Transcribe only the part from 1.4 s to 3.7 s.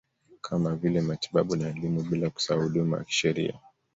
na elimu bila kusahau huduma ya kisheria